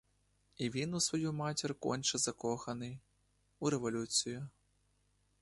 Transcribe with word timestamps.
І 0.57 0.69
він 0.69 0.93
у 0.93 0.99
свою 0.99 1.33
матір 1.33 1.75
конче 1.75 2.17
закоханий— 2.17 2.99
у 3.59 3.69
революцію. 3.69 4.49